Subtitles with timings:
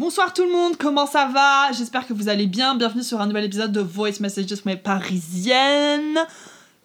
[0.00, 1.72] Bonsoir tout le monde, comment ça va?
[1.72, 2.74] J'espère que vous allez bien.
[2.74, 6.18] Bienvenue sur un nouvel épisode de Voice Messages mais parisienne.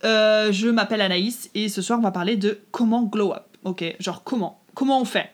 [0.03, 3.45] Euh, je m'appelle Anaïs et ce soir on va parler de comment glow up.
[3.63, 4.59] Ok, genre comment?
[4.73, 5.31] Comment on fait?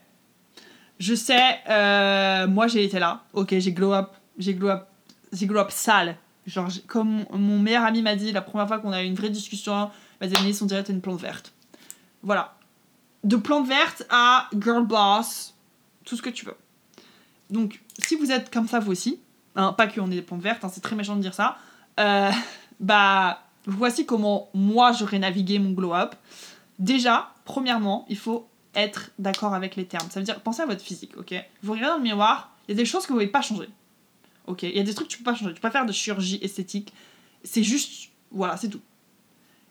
[1.00, 3.24] Je sais, euh, moi j'ai été là.
[3.34, 4.88] Ok, j'ai glow up, j'ai glow up,
[5.34, 6.18] j'ai glow up sale.
[6.46, 9.32] Genre comme mon meilleur ami m'a dit la première fois qu'on a eu une vraie
[9.32, 9.90] discussion,
[10.22, 11.52] m'a dit Anaïs on dirait une plante verte.
[12.22, 12.54] Voilà.
[13.24, 15.56] De plante verte à girl boss,
[16.06, 16.58] tout ce que tu veux.
[17.52, 19.20] Donc, si vous êtes comme ça, vous aussi,
[19.56, 21.58] hein, pas qu'on ait des plantes vertes, hein, c'est très méchant de dire ça,
[22.00, 22.32] euh,
[22.80, 26.16] bah, voici comment moi j'aurais navigué mon glow-up.
[26.80, 30.10] Déjà, premièrement, il faut être d'accord avec les termes.
[30.10, 31.36] Ça veut dire, pensez à votre physique, ok?
[31.62, 33.42] Vous regardez dans le miroir, il y a des choses que vous ne pouvez pas
[33.42, 33.70] changer.
[34.48, 34.64] Ok?
[34.64, 35.54] Il y a des trucs que tu peux pas changer.
[35.54, 36.94] Tu peux pas faire de chirurgie esthétique.
[37.44, 38.82] C'est juste, voilà, c'est tout.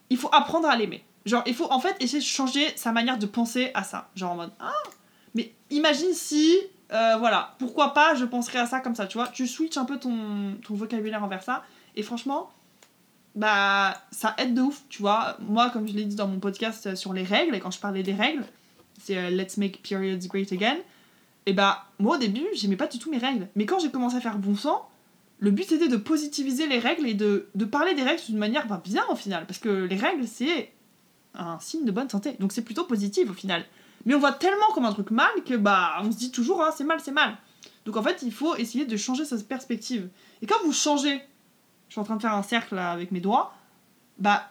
[0.09, 1.03] Il faut apprendre à l'aimer.
[1.25, 4.09] Genre, il faut en fait essayer de changer sa manière de penser à ça.
[4.15, 4.71] Genre en mode, ah,
[5.35, 6.57] mais imagine si
[6.93, 9.27] euh, voilà, pourquoi pas, je penserais à ça comme ça, tu vois.
[9.27, 11.63] Tu switches un peu ton, ton vocabulaire envers ça.
[11.95, 12.51] Et franchement,
[13.35, 15.37] bah, ça aide de ouf, tu vois.
[15.39, 17.79] Moi, comme je l'ai dit dans mon podcast euh, sur les règles, et quand je
[17.79, 18.43] parlais des règles,
[19.01, 20.77] c'est euh, Let's Make Periods Great Again.
[21.45, 23.47] Et bah, moi au début, j'aimais pas du tout mes règles.
[23.55, 24.87] Mais quand j'ai commencé à faire bon sang,
[25.39, 28.67] le but c'était de positiviser les règles et de, de parler des règles d'une manière
[28.67, 29.45] bah, bien au final.
[29.47, 30.71] Parce que les règles, c'est
[31.33, 32.35] un signe de bonne santé.
[32.39, 33.65] Donc c'est plutôt positif au final.
[34.05, 36.73] Mais on voit tellement comme un truc mal que bah on se dit toujours ah,
[36.75, 37.37] c'est mal, c'est mal.
[37.85, 40.09] Donc en fait, il faut essayer de changer sa perspective.
[40.41, 41.21] Et quand vous changez,
[41.87, 43.53] je suis en train de faire un cercle avec mes doigts,
[44.17, 44.43] bah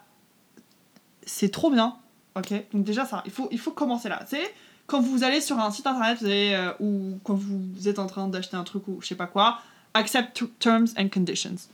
[1.24, 1.96] c'est trop bien.
[2.36, 2.52] OK?
[2.72, 4.24] Donc déjà ça, il faut il faut commencer là.
[4.26, 4.54] C'est
[4.86, 8.56] quand vous allez sur un site internet euh, ou quand vous êtes en train d'acheter
[8.56, 9.60] un truc ou je sais pas quoi,
[9.94, 11.68] accept terms and conditions.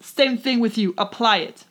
[0.00, 1.66] Same thing with you, apply it.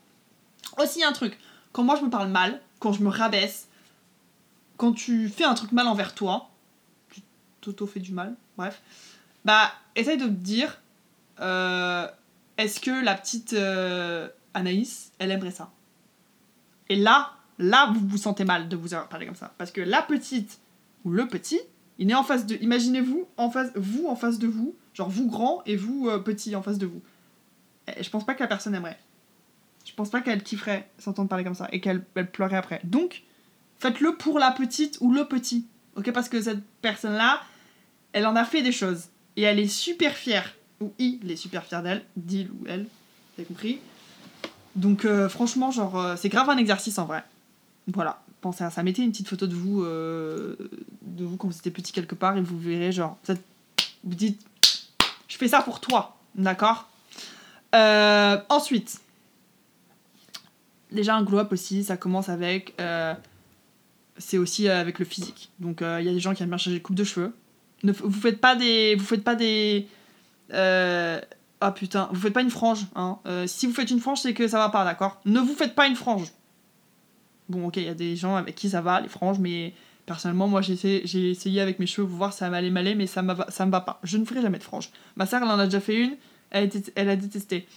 [0.78, 1.39] Aussi un truc,
[1.72, 3.67] quand moi je me parle mal, quand je me rabaisse,
[4.78, 6.50] quand tu fais un truc mal envers toi,
[7.09, 7.22] tu
[7.61, 8.81] t'auto-fais du mal, bref,
[9.44, 10.80] bah, essaye de te dire
[11.39, 12.08] euh,
[12.58, 15.72] est-ce que la petite euh, Anaïs, elle aimerait ça?
[16.89, 19.54] Et là, là, vous vous sentez mal de vous avoir parlé comme ça.
[19.58, 20.60] Parce que la petite
[21.04, 21.59] ou le petit,
[21.98, 22.55] il est en face de.
[22.55, 26.55] Imaginez-vous, en face, vous en face de vous, genre vous grand et vous euh, petit
[26.55, 27.02] en face de vous.
[27.95, 28.99] Et je pense pas que la personne aimerait.
[29.86, 32.82] Je pense pas qu'elle kifferait s'entendre parler comme ça et qu'elle pleurait après.
[32.83, 33.23] Donc,
[33.80, 35.65] Faites-le pour la petite ou le petit.
[35.95, 37.42] Ok Parce que cette personne-là,
[38.14, 39.05] elle en a fait des choses.
[39.36, 40.55] Et elle est super fière.
[40.82, 42.04] Ou il est super fier d'elle.
[42.15, 42.88] D'il ou elle.
[43.38, 43.80] Avez compris
[44.76, 47.23] Donc euh, franchement, genre, euh, c'est grave un exercice en vrai.
[47.88, 48.21] Voilà.
[48.42, 48.83] Pensez à ça.
[48.83, 50.55] Mettez une petite photo de vous, euh,
[51.02, 53.17] de vous quand vous étiez petit quelque part et vous verrez, genre,
[54.04, 54.39] vous dites,
[55.27, 56.17] je fais ça pour toi.
[56.36, 56.88] D'accord?
[57.73, 58.99] Ensuite,
[60.92, 62.76] déjà un glow-up aussi, ça commence avec
[64.17, 65.52] c'est aussi euh, avec le physique.
[65.60, 67.33] Donc il euh, y a des gens qui aiment bien changer de coupe de cheveux.
[67.83, 68.95] Ne, vous faites pas des.
[68.95, 69.88] Vous faites pas des.
[70.54, 71.22] Euh,
[71.61, 72.86] ah putain, vous faites pas une frange.
[72.95, 73.17] Hein.
[73.48, 75.20] si vous faites une frange, c'est que ça va pas, d'accord?
[75.26, 76.32] Ne vous faites pas une frange.
[77.50, 79.73] Bon, ok, il y a des gens avec qui ça va, les franges, mais
[80.06, 83.66] personnellement, moi j'ai essayé, avec mes cheveux pour voir ça m'allait m'aller, mais ça, ça
[83.66, 84.00] me va pas.
[84.04, 84.92] Je ne ferai jamais de frange.
[85.16, 86.17] Ma sœur, elle en a déjà fait une,
[86.52, 87.67] elle, elle a détesté.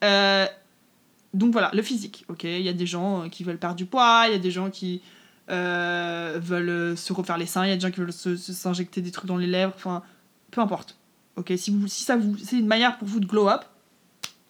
[0.00, 2.44] donc voilà, le physique, ok?
[2.44, 4.70] Il y a des gens qui veulent perdre du poids, il y a des gens
[4.70, 5.02] qui
[5.50, 9.10] euh, veulent se refaire les seins, il y a des gens qui veulent s'injecter des
[9.10, 10.02] trucs dans les lèvres, enfin,
[10.50, 10.96] peu importe.
[11.36, 13.64] Ok, si, vous, si ça vous, c'est une manière pour vous de glow up,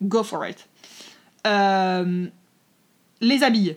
[0.02, 0.68] go for it.
[1.46, 2.26] Euh,
[3.20, 3.72] les habits,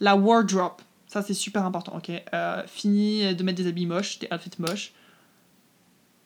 [0.00, 1.96] la wardrobe, ça c'est super important.
[1.96, 4.92] Ok, euh, fini de mettre des habits moches, des outfits moches.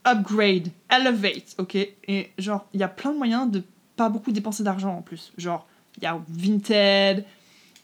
[0.07, 1.75] Upgrade, elevate, ok.
[1.75, 3.63] Et genre, il y a plein de moyens de
[3.97, 5.33] pas beaucoup dépenser d'argent en plus.
[5.37, 5.67] Genre,
[5.97, 7.25] il y a Vinted,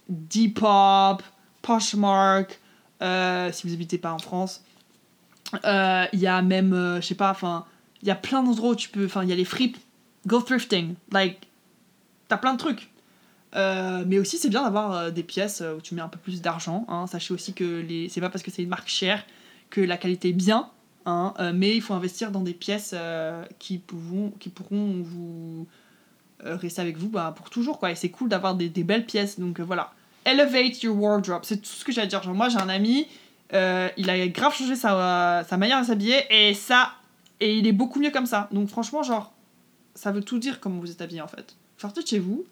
[0.08, 1.22] Depop,
[1.62, 2.60] Poshmark,
[3.02, 4.62] euh, si vous habitez pas en France.
[5.64, 7.64] Euh, il y a même, euh, je sais pas, enfin,
[8.02, 9.76] il y a plein d'endroits où tu peux, enfin, il y a les fripes,
[10.26, 11.48] go thrifting, like,
[12.28, 12.90] t'as plein de trucs.
[13.54, 16.86] mais aussi, c'est bien d'avoir des pièces où tu mets un peu plus d'argent.
[16.88, 17.06] Hein.
[17.06, 18.08] Sachez aussi que les...
[18.08, 19.24] c'est pas parce que c'est une marque chère
[19.70, 20.70] que la qualité est bien.
[21.04, 21.34] Hein.
[21.52, 22.94] mais il faut investir dans des pièces
[23.58, 25.66] qui, pourront, qui pourront vous
[26.40, 27.78] rester avec vous bah, pour toujours.
[27.78, 27.90] Quoi.
[27.90, 29.38] Et c'est cool d'avoir des, belles pièces.
[29.38, 29.92] Donc voilà
[30.24, 31.42] elevate your wardrobe.
[31.44, 32.22] C'est tout ce que j'ai à dire.
[32.22, 33.06] Genre, moi, j'ai un ami,
[33.52, 36.92] euh, il a grave changé sa, sa manière de s'habiller et ça,
[37.40, 38.48] et il est beaucoup mieux comme ça.
[38.52, 39.32] Donc, franchement, genre,
[39.94, 41.56] ça veut tout dire comment vous êtes habillé en fait.
[41.76, 42.44] Sortez de chez vous,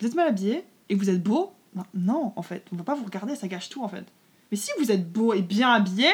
[0.00, 1.52] vous êtes mal habillé et vous êtes beau.
[1.94, 4.04] Non, en fait, on va pas vous regarder, ça gâche tout en fait.
[4.50, 6.08] Mais si vous êtes beau et bien habillé,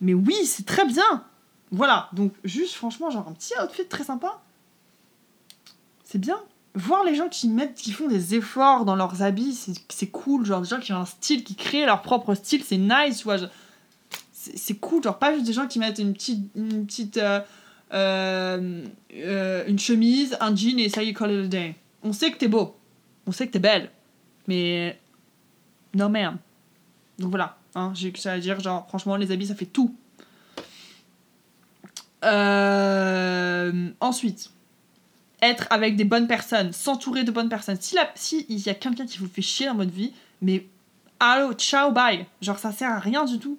[0.00, 1.24] mais oui, c'est très bien.
[1.70, 4.42] Voilà, donc juste franchement, genre un petit outfit très sympa,
[6.04, 6.40] c'est bien
[6.74, 10.44] voir les gens qui mettent, qui font des efforts dans leurs habits, c'est cool.
[10.44, 13.24] Genre des gens qui ont un style, qui créent leur propre style, c'est nice, tu
[13.24, 13.36] vois.
[14.32, 16.50] c'est cool, genre pas juste des gens qui mettent une petite.
[16.54, 17.40] Une, petite euh,
[17.92, 18.84] euh,
[19.14, 21.76] euh, une chemise, un jean et ça y est, call it a day.
[22.02, 22.76] On sait que t'es beau,
[23.26, 23.90] on sait que t'es belle,
[24.48, 24.98] mais.
[25.94, 26.36] Non, merde.
[27.20, 29.94] Donc voilà, hein, j'ai que ça à dire, genre, franchement, les habits, ça fait tout.
[32.24, 34.50] Euh, ensuite,
[35.44, 37.78] être avec des bonnes personnes, s'entourer de bonnes personnes.
[37.80, 40.66] Si il y a quelqu'un qui vous fait chier dans votre vie, mais
[41.20, 42.26] allô, ciao, bye.
[42.40, 43.58] Genre, ça sert à rien du tout.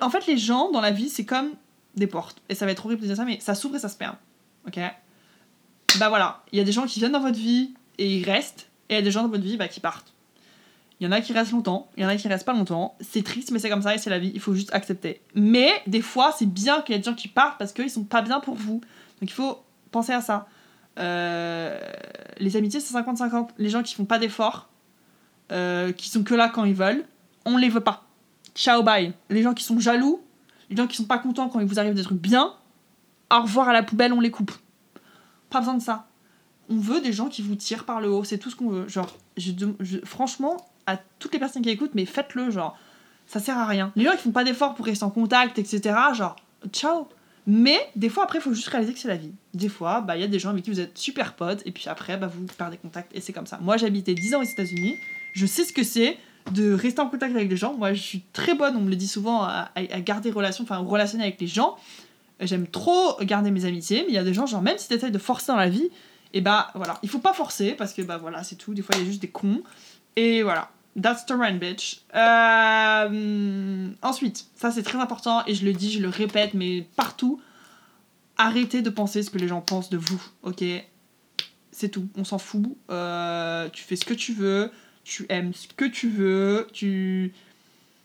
[0.00, 1.50] En fait, les gens dans la vie, c'est comme
[1.96, 2.38] des portes.
[2.48, 4.16] Et ça va être horrible de dire ça, mais ça s'ouvre et ça se ferme.
[4.66, 4.78] Ok?
[5.98, 8.68] Bah voilà, il y a des gens qui viennent dans votre vie et ils restent,
[8.88, 10.12] et il y a des gens dans votre vie bah, qui partent.
[11.00, 12.94] Il y en a qui restent longtemps, il y en a qui restent pas longtemps.
[13.00, 15.20] C'est triste, mais c'est comme ça et c'est la vie, il faut juste accepter.
[15.34, 18.04] Mais des fois, c'est bien qu'il y ait des gens qui partent parce qu'ils sont
[18.04, 18.82] pas bien pour vous.
[19.20, 20.46] Donc il faut penser à ça.
[20.98, 21.78] Euh,
[22.38, 23.50] les amitiés, c'est 50-50.
[23.58, 24.68] Les gens qui font pas d'efforts,
[25.52, 27.04] euh, qui sont que là quand ils veulent,
[27.44, 28.04] on les veut pas.
[28.54, 29.12] Ciao, bye.
[29.28, 30.20] Les gens qui sont jaloux,
[30.68, 32.54] les gens qui sont pas contents quand il vous arrive des trucs bien,
[33.32, 34.52] au revoir à la poubelle, on les coupe.
[35.48, 36.06] Pas besoin de ça.
[36.68, 38.88] On veut des gens qui vous tirent par le haut, c'est tout ce qu'on veut.
[38.88, 42.76] Genre, je, franchement, à toutes les personnes qui écoutent, mais faites-le, genre,
[43.26, 43.92] ça sert à rien.
[43.96, 46.36] Les gens qui font pas d'efforts pour rester en contact, etc., genre,
[46.72, 47.08] ciao.
[47.52, 49.32] Mais des fois, après, il faut juste réaliser que c'est la vie.
[49.54, 51.72] Des fois, bah, il y a des gens avec qui vous êtes super potes, et
[51.72, 53.58] puis après, bah, vous perdez contact, et c'est comme ça.
[53.60, 54.94] Moi, j'ai habité 10 ans aux États-Unis,
[55.32, 56.16] je sais ce que c'est
[56.52, 57.74] de rester en contact avec les gens.
[57.74, 59.68] Moi, je suis très bonne, on me le dit souvent, à,
[59.98, 61.76] garder relation, enfin, relationner avec les gens.
[62.38, 64.94] J'aime trop garder mes amitiés, mais il y a des gens, genre, même si tu
[64.94, 65.90] essaies de forcer dans la vie,
[66.32, 68.74] et bah voilà, il faut pas forcer, parce que bah voilà, c'est tout.
[68.74, 69.60] Des fois, il y a juste des cons.
[70.14, 70.70] Et voilà.
[71.00, 72.02] That's the run, bitch.
[72.14, 77.40] Euh, Ensuite, ça c'est très important et je le dis, je le répète, mais partout,
[78.36, 80.64] arrêtez de penser ce que les gens pensent de vous, ok?
[81.72, 82.76] C'est tout, on s'en fout.
[82.90, 84.70] Euh, tu fais ce que tu veux,
[85.04, 87.32] tu aimes ce que tu veux, tu,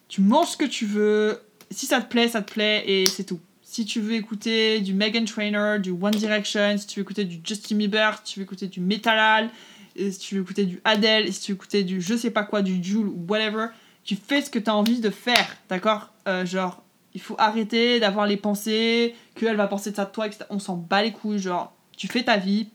[0.07, 1.41] tu manges ce que tu veux.
[1.71, 3.39] Si ça te plaît, ça te plaît et c'est tout.
[3.63, 7.41] Si tu veux écouter du Megan Trainor, du One Direction, si tu veux écouter du
[7.43, 9.49] Justin Bieber, si tu veux écouter du Metalal,
[9.95, 12.43] et si tu veux écouter du Adele, si tu veux écouter du je sais pas
[12.43, 13.67] quoi, du Joule ou whatever,
[14.03, 16.13] tu fais ce que tu as envie de faire, d'accord?
[16.27, 16.83] Euh, Genre,
[17.13, 20.45] il faut arrêter d'avoir les pensées, qu'elle va penser de ça de toi, etc.
[20.49, 22.69] On s'en bat les couilles, genre, tu fais ta vie,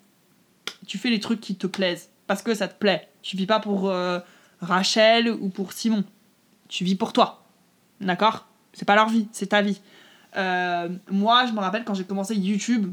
[0.87, 3.09] tu fais les trucs qui te plaisent, parce que ça te plaît.
[3.23, 4.19] Tu vis pas pour euh,
[4.61, 6.05] Rachel ou pour Simon.
[6.69, 7.45] Tu vis pour toi,
[8.01, 8.47] d'accord?
[8.73, 9.81] C'est pas leur vie, c'est ta vie.
[10.37, 12.93] Euh, moi, je me rappelle quand j'ai commencé YouTube,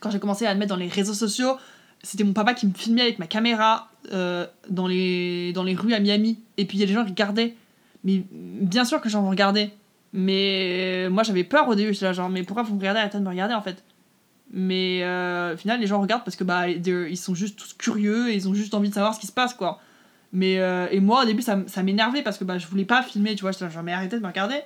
[0.00, 1.56] quand j'ai commencé à le mettre dans les réseaux sociaux,
[2.02, 5.94] c'était mon papa qui me filmait avec ma caméra euh, dans, les, dans les rues
[5.94, 6.38] à Miami.
[6.56, 7.54] Et puis il y a des gens qui regardaient.
[8.04, 9.70] Mais bien sûr que j'en regardais.
[10.12, 11.92] Mais moi j'avais peur au début.
[11.92, 13.82] J'étais là genre, mais pourquoi vous me regardez Arrêtez de me regarder en fait?
[14.50, 18.30] Mais euh, au final, les gens regardent parce que bah, ils sont juste tous curieux
[18.30, 19.80] et ils ont juste envie de savoir ce qui se passe quoi.
[20.32, 23.34] Mais, euh, et moi au début ça m'énervait parce que bah, je voulais pas filmer,
[23.34, 23.52] tu vois.
[23.52, 24.60] J'étais là genre, mais arrêtez de me regarder.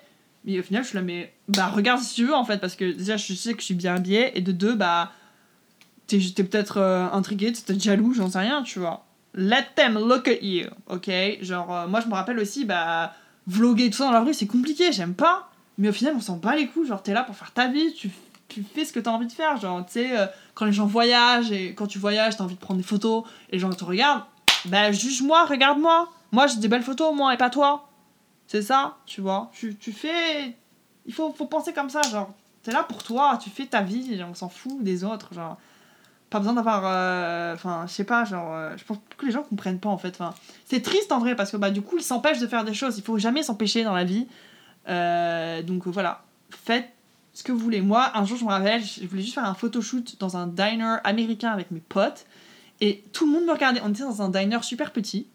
[0.45, 2.59] Mais au final, je suis là, mais bah regarde si tu veux en fait.
[2.59, 4.37] Parce que déjà, je sais que je suis bien habillée.
[4.37, 5.13] Et de deux, bah
[6.07, 9.05] t'es peut-être euh, intrigué, t'es peut-être jaloux, j'en sais rien, tu vois.
[9.35, 11.11] Let them look at you, ok?
[11.41, 13.13] Genre, euh, moi je me rappelle aussi, bah,
[13.47, 15.49] vloguer tout ça dans la rue, c'est compliqué, j'aime pas.
[15.79, 17.95] Mais au final, on s'en bat les couilles, genre, t'es là pour faire ta vie,
[17.95, 18.11] tu,
[18.49, 19.57] tu fais ce que t'as envie de faire.
[19.57, 22.61] Genre, tu sais, euh, quand les gens voyagent, et quand tu voyages, t'as envie de
[22.61, 24.25] prendre des photos, et les gens te regardent,
[24.67, 26.09] bah, juge-moi, regarde-moi.
[26.31, 27.89] Moi, j'ai des belles photos, moi, et pas toi.
[28.47, 29.51] C'est ça, tu vois.
[29.55, 30.55] Tu, tu fais.
[31.07, 32.33] Il faut, faut penser comme ça, genre,
[32.63, 35.59] t'es là pour toi, tu fais ta vie, on s'en fout des autres, genre
[36.33, 39.43] pas besoin d'avoir euh, enfin je sais pas genre euh, je pense que les gens
[39.43, 40.35] comprennent pas en fait enfin
[40.65, 42.97] c'est triste en vrai parce que bah du coup ils s'empêchent de faire des choses
[42.97, 44.27] il faut jamais s'empêcher dans la vie
[44.89, 46.89] Euh, donc voilà faites
[47.35, 47.81] ce que vous voulez.
[47.83, 50.97] Moi un jour je me rappelle je voulais juste faire un photoshoot dans un diner
[51.05, 52.27] américain avec mes potes
[52.81, 55.27] et tout le monde me regardait on était dans un diner super petit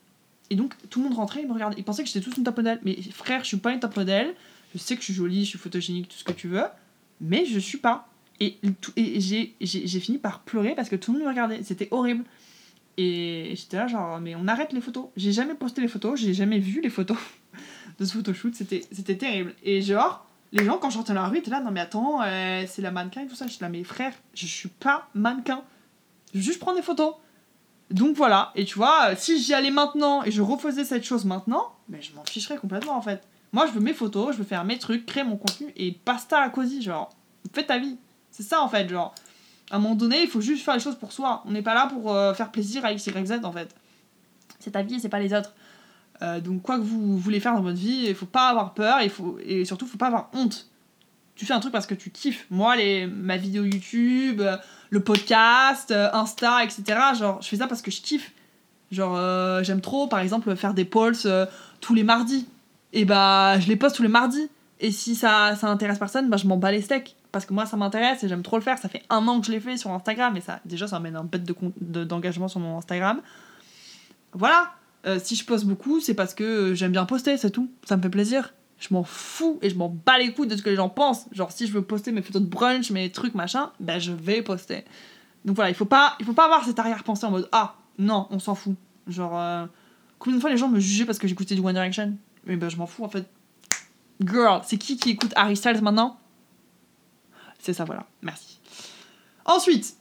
[0.50, 2.44] et donc tout le monde rentrait et me regardait ils pensaient que j'étais tous une
[2.44, 4.34] top modèle mais frère je suis pas une top modèle
[4.74, 6.66] je sais que je suis jolie je suis photogénique tout ce que tu veux
[7.22, 8.58] mais je suis pas et,
[8.96, 11.63] et j'ai, fini par pleurer parce que tout le monde me regardait.
[11.63, 12.24] C'était horrible.
[12.98, 15.06] Et j'étais là, genre, mais on arrête les photos.
[15.15, 17.17] J'ai jamais posté les photos, j'ai jamais vu les photos
[18.00, 18.53] de ce photoshoot.
[18.56, 19.53] C'était, terrible.
[19.63, 22.63] Et genre, les gens, quand je dans la rue, étaient là, non mais attends, euh,
[22.67, 23.48] c'est la mannequin et tout ça.
[23.48, 25.63] J'étais là, mais frère, je suis pas mannequin.
[26.34, 27.15] Je veux juste prendre des photos.
[27.91, 28.51] Donc voilà.
[28.56, 32.13] Et tu vois, si j'y allais maintenant et je refaisais cette chose maintenant, mais je
[32.13, 33.27] m'en ficherais complètement en fait.
[33.53, 36.41] Moi, je veux mes photos, je veux faire mes trucs, créer mon contenu et basta
[36.41, 37.10] à cosy, genre,
[37.53, 37.98] fais ta vie.
[38.38, 39.15] C'est ça en fait, genre.
[39.72, 41.41] À un moment donné, il faut juste faire les choses pour soi.
[41.48, 43.75] On n'est pas là pour euh, faire plaisir à X, Y, Z en fait.
[44.60, 45.53] C'est ta vie et c'est pas les autres.
[46.22, 49.01] Euh, donc, quoi que vous voulez faire dans votre vie, il faut pas avoir peur
[49.01, 50.67] il faut, et surtout, il faut pas avoir honte.
[51.36, 52.46] Tu fais un truc parce que tu kiffes.
[52.51, 54.56] Moi, les, ma vidéo YouTube, euh,
[54.91, 56.84] le podcast, Insta, etc.,
[57.17, 58.34] genre, je fais ça parce que je kiffe.
[58.91, 61.17] Genre, j'aime trop, par exemple, faire des polls
[61.82, 62.48] tous les mardis.
[62.94, 64.48] Et bah, je les poste tous les mardis.
[64.79, 67.17] Et si ça, ça intéresse personne, bah, je m'en bats les steaks.
[67.32, 68.78] Parce que moi, ça m'intéresse et j'aime trop le faire.
[68.78, 70.36] Ça fait un an que je l'ai fait sur Instagram.
[70.38, 73.22] Et ça, déjà, ça m'amène un bête d'engagement de, d'engagement sur mon Instagram.
[74.34, 74.72] Voilà.
[75.06, 77.70] Euh, si je poste beaucoup, c'est parce que euh, j'aime bien poster, c'est tout.
[77.86, 78.54] Ça me fait plaisir.
[78.80, 81.28] Je m'en fous et je m'en bats les couilles de ce que les gens pensent.
[81.32, 84.42] Genre, si je veux poster mes photos de brunch, mes trucs, machin, ben je vais
[84.42, 84.86] poster.
[85.46, 88.28] Donc voilà, il faut pas, il faut pas avoir cette arrière-pensée en mode Ah, non,
[88.30, 88.76] on s'en fout.
[89.08, 89.66] Genre, euh,
[90.20, 92.18] combien de fois les gens me jugeaient parce que j'écoutais du One Direction?
[92.46, 93.26] Mais ben je m'en fous en fait.
[94.22, 96.20] Girl, c'est qui qui écoute Harry Styles maintenant?
[97.60, 98.06] C'est ça, voilà.
[98.22, 98.60] Merci.
[99.46, 99.98] Ensuite,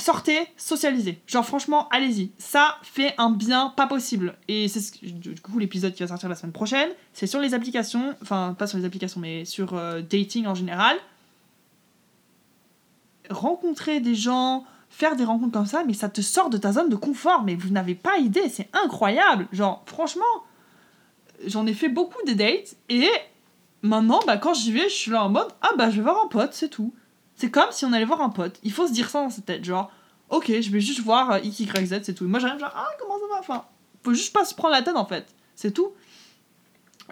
[0.00, 1.20] sortez, socialisez.
[1.26, 2.30] Genre franchement, allez-y.
[2.38, 4.36] Ça fait un bien pas possible.
[4.48, 8.14] Et c'est du coup l'épisode qui va sortir la semaine prochaine, c'est sur les applications,
[8.22, 10.96] enfin pas sur les applications, mais sur euh, dating en général.
[13.28, 16.88] Rencontrer des gens, faire des rencontres comme ça, mais ça te sort de ta zone
[16.88, 17.42] de confort.
[17.44, 19.46] Mais vous n'avez pas idée, c'est incroyable.
[19.52, 20.24] Genre franchement,
[21.46, 23.08] j'en ai fait beaucoup des dates et
[23.82, 26.22] maintenant, bah quand j'y vais, je suis là en mode ah bah je vais voir
[26.24, 26.94] un pote, c'est tout.
[27.34, 28.58] C'est comme si on allait voir un pote.
[28.62, 29.90] Il faut se dire ça dans sa tête, genre,
[30.28, 31.38] ok, je vais juste voir euh,
[32.02, 32.26] c'est tout.
[32.28, 33.38] Moi j'arrive genre, ah, comment ça va?
[33.40, 33.64] Enfin,
[34.02, 35.92] faut juste pas se prendre la tête en fait, c'est tout.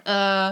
[0.07, 0.51] Euh,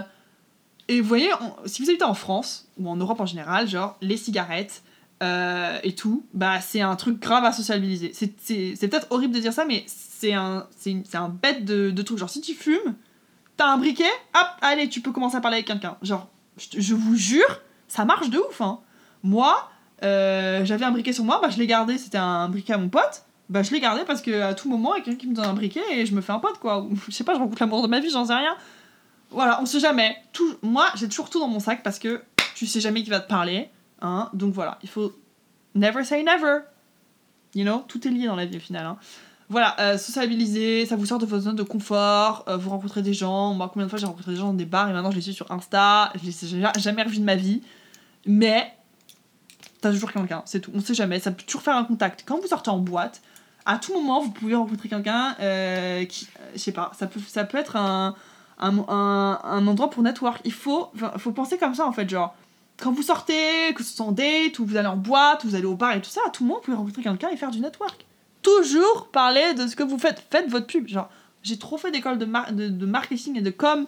[0.88, 1.30] et vous voyez,
[1.66, 4.82] si vous habitez en France, ou en Europe en général, genre, les cigarettes
[5.22, 8.12] euh, et tout, bah c'est un truc grave à sociabiliser.
[8.14, 10.66] C'est- peut-être horrible de dire ça, mais c'est un,
[11.14, 12.18] un bête de, de truc.
[12.18, 12.94] Genre, si tu fumes,
[13.58, 15.98] t'as un briquet, hop, allez, tu peux commencer à parler avec quelqu'un.
[16.00, 18.80] Genre, je, vous jure, ça marche de ouf, hein.
[19.22, 19.68] Moi,
[20.02, 22.88] euh, j'avais un briquet sur moi, bah je l'ai gardé, c'était un briquet à mon
[22.88, 23.24] pote.
[23.48, 25.34] Bah je l'ai gardé parce que à tout moment, il y a quelqu'un qui me
[25.34, 26.86] donne un briquet et je me fais un pote quoi.
[27.08, 28.56] Je sais pas, je rencontre l'amour de ma vie, j'en sais rien.
[29.30, 30.16] Voilà, on sait jamais.
[30.32, 32.22] Tout, moi, j'ai toujours tout dans mon sac parce que
[32.54, 33.70] tu sais jamais qui va te parler.
[34.00, 35.12] Hein, donc voilà, il faut
[35.74, 36.60] never say never.
[37.54, 38.86] You know, tout est lié dans la vie au final.
[38.86, 38.98] Hein.
[39.50, 43.14] Voilà, euh, sociabiliser, ça vous sort de votre zone de confort, euh, vous rencontrez des
[43.14, 43.54] gens.
[43.54, 45.22] Moi, combien de fois j'ai rencontré des gens dans des bars et maintenant je les
[45.22, 47.62] suis sur Insta, je les ai ja- jamais revus de ma vie.
[48.26, 48.74] Mais
[49.80, 50.70] t'as toujours quelqu'un, c'est tout.
[50.74, 52.24] On sait jamais, ça peut toujours faire un contact.
[52.26, 53.22] Quand vous sortez en boîte,
[53.64, 57.44] à tout moment, vous pouvez rencontrer quelqu'un euh, qui, je sais pas, ça peut, ça
[57.44, 58.14] peut être un,
[58.58, 60.40] un, endroit pour network.
[60.44, 60.90] Il faut,
[61.34, 62.34] penser comme ça en fait, genre,
[62.78, 65.54] quand vous sortez, que ce soit en date, ou vous allez en boîte, ou vous
[65.54, 67.50] allez au bar et tout ça, à tout moment, vous pouvez rencontrer quelqu'un et faire
[67.50, 68.04] du network.
[68.56, 70.22] Toujours parler de ce que vous faites.
[70.30, 70.88] Faites votre pub.
[70.88, 71.08] Genre,
[71.42, 73.86] j'ai trop fait d'école de, mar- de, de marketing et de com.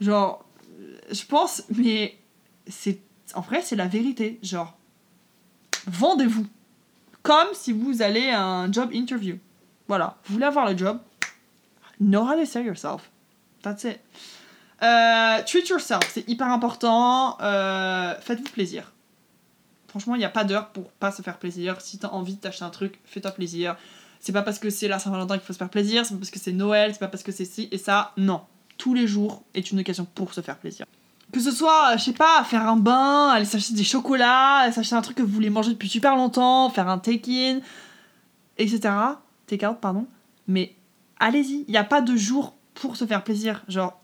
[0.00, 0.44] Genre,
[0.80, 2.18] euh, je pense, mais
[2.68, 3.00] c'est
[3.34, 4.38] en vrai, c'est la vérité.
[4.42, 4.76] Genre,
[5.86, 6.46] vendez-vous.
[7.22, 9.36] Comme si vous allez à un job interview.
[9.88, 10.98] Voilà, vous voulez avoir le job?
[12.00, 13.10] Know how to sell yourself.
[13.62, 14.00] That's it.
[14.82, 17.36] Euh, treat yourself, c'est hyper important.
[17.42, 18.92] Euh, Faites-vous plaisir.
[19.90, 21.80] Franchement, il n'y a pas d'heure pour pas se faire plaisir.
[21.80, 23.76] Si t'as envie de t'acheter un truc, fais-toi plaisir.
[24.20, 26.30] C'est pas parce que c'est la Saint-Valentin qu'il faut se faire plaisir, c'est pas parce
[26.30, 28.12] que c'est Noël, c'est pas parce que c'est ci et ça.
[28.16, 28.42] Non.
[28.78, 30.86] Tous les jours est une occasion pour se faire plaisir.
[31.32, 34.72] Que ce soit, euh, je sais pas, faire un bain, aller s'acheter des chocolats, aller
[34.72, 37.58] s'acheter un truc que vous voulez manger depuis super longtemps, faire un take-in,
[38.58, 38.94] etc.
[39.48, 40.06] Take-out, pardon.
[40.46, 40.76] Mais
[41.18, 43.64] allez-y, il n'y a pas de jour pour se faire plaisir.
[43.66, 44.00] Genre,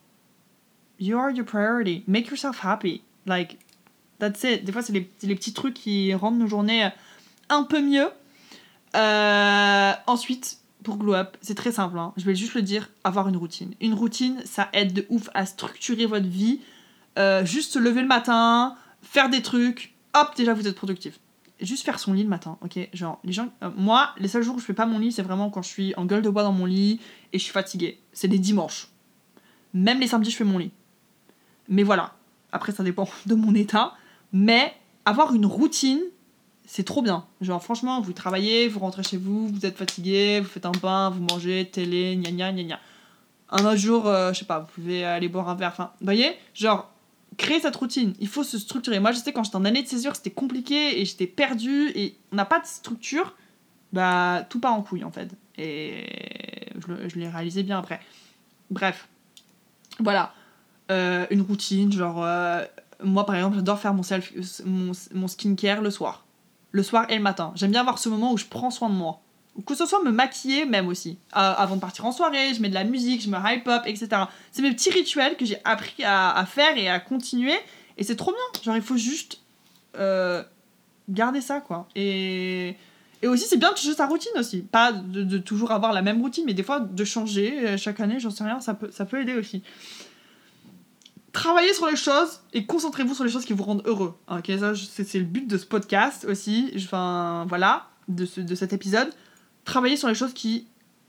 [0.99, 2.03] you are your priority.
[2.09, 3.03] Make yourself happy.
[3.25, 3.59] Like,
[4.21, 6.89] Des fois, c'est les, les petits trucs qui rendent nos journées
[7.49, 8.09] un peu mieux.
[8.95, 11.99] Euh, ensuite, pour Glow Up, c'est très simple.
[11.99, 12.13] hein.
[12.17, 13.75] Je vais juste le dire, avoir une routine.
[13.81, 16.61] Une routine, ça aide de ouf à structurer votre vie.
[17.19, 21.19] Euh, juste se lever le matin, faire des trucs, hop, déjà vous êtes productif.
[21.61, 22.79] Juste faire son lit le matin, ok?
[22.93, 23.49] Genre, les gens.
[23.63, 25.69] euh, moi, les seuls jours où je fais pas mon lit, c'est vraiment quand je
[25.69, 27.01] suis en gueule de bois dans mon lit
[27.33, 27.99] et je suis fatiguée.
[28.13, 28.89] C'est les dimanches.
[29.73, 30.71] Même les samedis, je fais mon lit.
[31.69, 32.13] Mais voilà.
[32.53, 33.95] Après, ça dépend de mon état.
[34.33, 36.01] Mais avoir une routine,
[36.67, 37.25] c'est trop bien.
[37.41, 41.11] Genre, franchement, vous travaillez, vous rentrez chez vous, vous êtes fatigué, vous faites un bain,
[41.11, 42.81] vous mangez, télé, gna gna gna gna.
[43.51, 45.71] Un autre jour, euh, je sais pas, vous pouvez aller boire un verre.
[45.71, 46.91] Enfin, vous voyez Genre,
[47.37, 48.15] créer cette routine.
[48.19, 48.99] Il faut se structurer.
[48.99, 52.17] Moi, je sais, quand j'étais en année de césure, c'était compliqué et j'étais perdue et
[52.33, 53.35] on n'a pas de structure.
[53.93, 55.31] Bah, tout part en couille, en fait.
[55.57, 56.05] Et
[56.77, 58.01] je, je l'ai réalisé bien après.
[58.71, 59.09] Bref.
[60.01, 60.35] Voilà.
[60.91, 62.25] Euh, une routine, genre...
[62.25, 62.65] euh,
[63.03, 64.33] moi, par exemple, j'adore faire mon, self,
[64.65, 66.25] mon, mon skincare le soir.
[66.73, 67.53] Le soir et le matin.
[67.55, 69.21] J'aime bien avoir ce moment où je prends soin de moi.
[69.67, 71.19] Que ce soit me maquiller même aussi.
[71.33, 74.09] Avant de partir en soirée, je mets de la musique, je me hype up, etc.
[74.53, 77.57] C'est mes petits rituels que j'ai appris à, faire et à continuer.
[77.97, 78.63] Et c'est trop bien.
[78.63, 79.41] Genre, il faut juste
[79.97, 80.43] euh,
[81.09, 81.89] garder ça, quoi.
[81.95, 82.77] Et,
[83.23, 84.61] et aussi, c'est bien de changer sa routine aussi.
[84.61, 88.01] Pas de, de toujours avoir la même routine, mais des fois, de changer euh, chaque
[88.01, 89.63] année, j'en sais rien, ça peut, ça peut aider aussi.
[91.37, 94.17] Travaillez sur les choses et concentrez-vous sur les choses qui vous rendent heureux.
[94.31, 96.73] Ok, ça, je- c'est le but de ce podcast aussi.
[96.77, 99.11] Enfin, voilà, de, ce, de cet épisode.
[99.65, 100.67] Travaillez sur les choses qui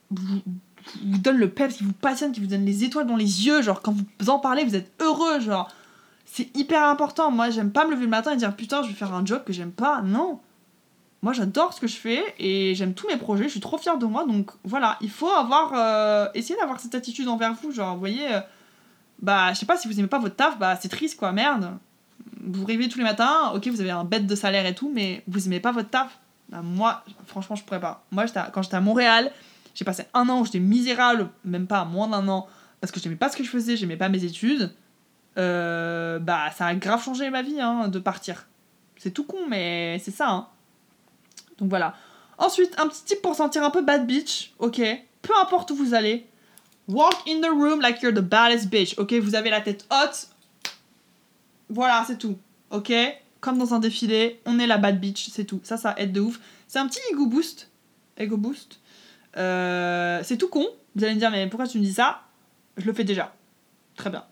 [0.10, 0.42] vous,
[1.06, 3.62] vous donnent le peps, qui vous passionnent, qui vous donnent les étoiles dans les yeux.
[3.62, 5.40] Genre, quand vous en parlez, vous êtes heureux.
[5.40, 5.70] Genre,
[6.26, 7.32] C'est hyper important.
[7.32, 9.44] Moi, j'aime pas me lever le matin et dire putain, je vais faire un job
[9.46, 10.02] que j'aime pas.
[10.02, 10.40] Non.
[11.22, 13.46] Moi, j'adore ce que je fais et j'aime tous mes projets.
[13.46, 14.26] Je suis trop fière de moi.
[14.26, 15.72] Donc voilà, il faut avoir.
[15.74, 17.72] Euh, essayer d'avoir cette attitude envers vous.
[17.72, 18.42] Genre, vous voyez, euh,
[19.22, 21.78] bah, je sais pas, si vous aimez pas votre taf, bah, c'est triste quoi, merde.
[22.44, 25.24] Vous rêvez tous les matins, ok, vous avez un bête de salaire et tout, mais
[25.28, 26.20] vous aimez pas votre taf.
[26.50, 28.06] Bah, moi, franchement, je pourrais pas.
[28.12, 29.32] Moi, quand j'étais à Montréal,
[29.74, 32.48] j'ai passé un an où j'étais misérable, même pas moins d'un an,
[32.80, 34.74] parce que j'aimais pas ce que je faisais, j'aimais pas mes études.
[35.38, 38.48] Euh, bah, ça a grave changé ma vie hein, de partir.
[38.98, 40.30] C'est tout con, mais c'est ça.
[40.30, 40.48] Hein.
[41.58, 41.96] Donc voilà.
[42.38, 44.82] Ensuite, un petit tip pour sentir un peu bad bitch, ok
[45.22, 46.28] Peu importe où vous allez,
[46.88, 49.14] walk in the room like you're the baddest bitch, ok?
[49.14, 50.30] Vous avez la tête haute.
[51.70, 52.38] Voilà, c'est tout,
[52.72, 52.94] ok?
[53.42, 55.60] Comme dans un défilé, on est la bad bitch, c'est tout.
[55.64, 56.40] Ça, ça aide de ouf.
[56.68, 57.70] C'est un petit ego boost.
[58.18, 58.80] Ego boost.
[59.38, 60.66] Euh, c'est tout con.
[60.96, 62.22] Vous allez me dire, mais pourquoi tu me dis ça?
[62.78, 63.34] Je le fais déjà.
[63.96, 64.24] Très bien.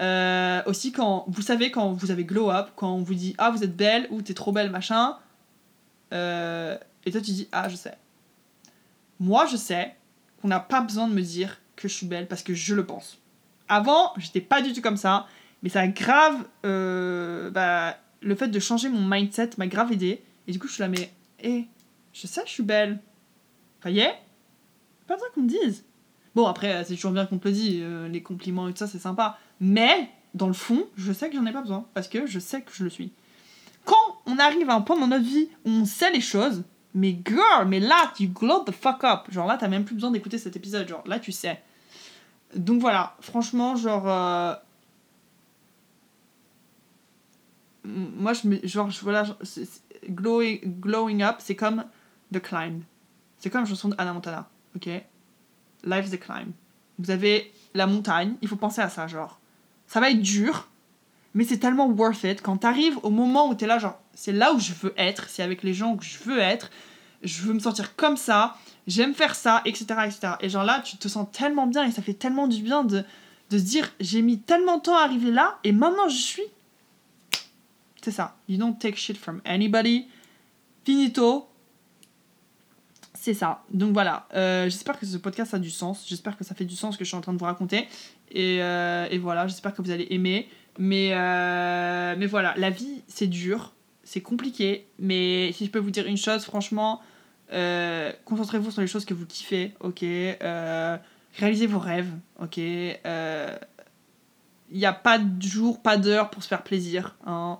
[0.00, 3.50] Euh, aussi, quand vous savez, quand vous avez glow up, quand on vous dit Ah,
[3.50, 5.16] vous êtes belle ou t'es trop belle, machin.
[6.12, 7.96] Euh, et toi, tu dis Ah, je sais.
[9.20, 9.94] Moi, je sais
[10.40, 12.86] qu'on n'a pas besoin de me dire que je suis belle parce que je le
[12.86, 13.18] pense.
[13.68, 15.26] Avant, j'étais pas du tout comme ça,
[15.62, 16.44] mais ça grave.
[16.62, 20.22] bah, le fait de changer mon mindset m'a grave aidé.
[20.46, 21.12] Et du coup, je suis là, mais
[21.42, 21.66] hé,
[22.12, 23.00] je sais je suis belle.
[23.82, 24.14] Ça y est?
[25.06, 25.84] Pas besoin qu'on me dise.
[26.34, 28.86] Bon, après, c'est toujours bien qu'on te le dise, euh, les compliments et tout ça,
[28.86, 29.38] c'est sympa.
[29.60, 32.62] Mais, dans le fond, je sais que j'en ai pas besoin, parce que je sais
[32.62, 33.12] que je le suis.
[33.84, 36.62] Quand on arrive à un point dans notre vie où on sait les choses,
[36.94, 39.26] mais girl, mais là, tu glow the fuck up.
[39.30, 41.60] Genre là, t'as même plus besoin d'écouter cet épisode, genre là, tu sais.
[42.54, 44.08] Donc voilà, franchement, genre.
[44.08, 44.54] Euh,
[47.84, 48.66] moi, je me.
[48.66, 49.24] Genre, voilà,
[50.08, 51.84] glowing, glowing up, c'est comme
[52.32, 52.82] The Climb.
[53.38, 54.88] C'est comme la chanson de Anna Montana, ok?
[55.84, 56.52] Life's the climb.
[56.98, 59.40] Vous avez la montagne, il faut penser à ça, genre.
[59.88, 60.68] Ça va être dur,
[61.34, 62.40] mais c'est tellement worth it.
[62.40, 65.42] Quand t'arrives au moment où t'es là, genre, c'est là où je veux être, c'est
[65.42, 66.70] avec les gens que je veux être,
[67.22, 70.34] je veux me sentir comme ça, j'aime faire ça, etc., etc.
[70.40, 73.04] Et genre là, tu te sens tellement bien et ça fait tellement du bien de,
[73.50, 76.42] de se dire, j'ai mis tellement de temps à arriver là et maintenant je suis.
[78.02, 78.36] C'est ça.
[78.48, 80.08] You don't take shit from anybody.
[80.84, 81.48] Finito
[83.22, 83.62] c'est ça.
[83.72, 86.74] Donc voilà, euh, j'espère que ce podcast a du sens, j'espère que ça fait du
[86.74, 87.86] sens ce que je suis en train de vous raconter.
[88.32, 90.48] Et, euh, et voilà, j'espère que vous allez aimer.
[90.76, 94.88] Mais, euh, mais voilà, la vie, c'est dur, c'est compliqué.
[94.98, 97.00] Mais si je peux vous dire une chose, franchement,
[98.24, 100.04] concentrez-vous sur les choses que vous kiffez, ok
[101.38, 102.10] Réalisez vos rêves,
[102.40, 102.98] ok Il
[104.72, 107.16] n'y a pas de jour, pas d'heure pour se faire plaisir.
[107.26, 107.58] Hein.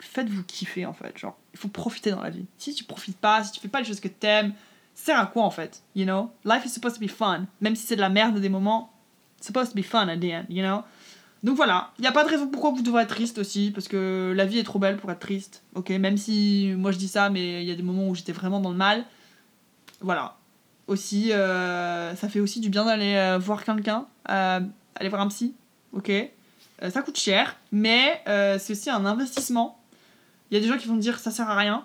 [0.00, 2.46] Faites-vous kiffer en fait, genre, il faut profiter dans la vie.
[2.56, 4.54] Si tu profites pas, si tu fais pas les choses que t'aimes,
[4.94, 6.30] sert à quoi en fait, you know?
[6.44, 7.46] Life is supposed to be fun.
[7.60, 8.92] Même si c'est de la merde des moments,
[9.38, 10.82] it's supposed to be fun at the end, you know?
[11.44, 13.86] Donc voilà, il n'y a pas de raison pourquoi vous devrez être triste aussi, parce
[13.86, 15.90] que la vie est trop belle pour être triste, ok?
[15.90, 18.60] Même si moi je dis ça, mais il y a des moments où j'étais vraiment
[18.60, 19.04] dans le mal.
[20.00, 20.36] Voilà.
[20.86, 24.60] Aussi, euh, ça fait aussi du bien d'aller euh, voir quelqu'un, euh,
[24.96, 25.54] aller voir un psy,
[25.92, 26.10] ok?
[26.90, 29.82] ça coûte cher, mais c'est aussi un investissement.
[30.48, 31.84] Il y a des gens qui vont dire ça sert à rien.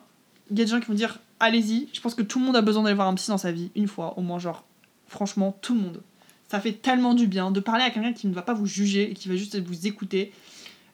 [0.52, 1.89] Il y a des gens qui vont dire allez-y.
[1.93, 3.71] Je pense que tout le monde a besoin d'aller voir un psy dans sa vie,
[3.76, 4.65] une fois, au moins, genre,
[5.08, 6.02] franchement, tout le monde.
[6.47, 9.10] Ça fait tellement du bien de parler à quelqu'un qui ne va pas vous juger
[9.10, 10.32] et qui va juste vous écouter.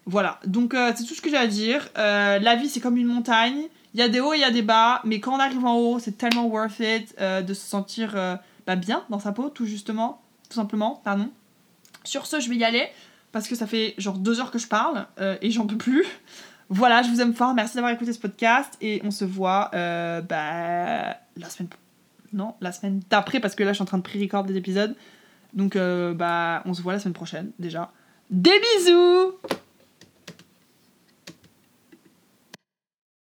[0.10, 1.88] Voilà, donc euh, c'est tout ce que j'ai à dire.
[2.00, 3.66] Euh, la vie, c'est comme une montagne.
[3.94, 5.64] Il y a des hauts et il y a des bas, mais quand on arrive
[5.64, 8.16] en haut, c'est tellement worth it euh, de se sentir
[8.66, 11.30] bah, bien dans sa peau, tout justement, tout simplement, pardon.
[12.06, 12.88] Sur ce, je vais y aller
[13.32, 15.06] parce que ça fait genre deux heures que je parle
[15.42, 16.06] et j'en peux plus.
[16.72, 17.56] Voilà, je vous aime fort.
[17.56, 21.70] Merci d'avoir écouté ce podcast et on se voit bah, la semaine
[22.32, 24.96] non la semaine d'après parce que là je suis en train de pré-record des épisodes.
[25.54, 27.92] Donc bah on se voit la semaine prochaine déjà.
[28.30, 29.34] Des bisous